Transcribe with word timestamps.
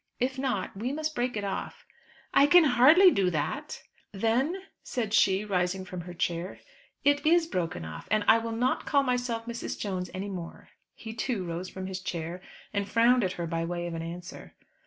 If 0.19 0.39
not 0.39 0.75
we 0.75 0.91
must 0.91 1.13
break 1.13 1.37
it 1.37 1.43
off." 1.43 1.85
"I 2.33 2.47
can 2.47 2.63
hardly 2.63 3.11
do 3.11 3.29
that" 3.29 3.83
"Then," 4.11 4.59
said 4.81 5.13
she, 5.13 5.45
rising 5.45 5.85
from 5.85 6.01
her 6.01 6.13
chair, 6.15 6.57
"it 7.03 7.23
is 7.23 7.45
broken 7.45 7.85
off, 7.85 8.07
and 8.09 8.23
I 8.27 8.39
will 8.39 8.51
not 8.51 8.87
call 8.87 9.03
myself 9.03 9.45
Mrs. 9.45 9.77
Jones 9.77 10.09
any 10.11 10.29
more." 10.31 10.69
He 10.95 11.13
too 11.13 11.45
rose 11.45 11.69
from 11.69 11.85
his 11.85 11.99
chair, 12.01 12.41
and 12.73 12.89
frowned 12.89 13.23
at 13.23 13.33
her 13.33 13.45
by 13.45 13.63
way 13.63 13.85
of 13.85 13.93
an 13.93 14.01
answer. 14.01 14.55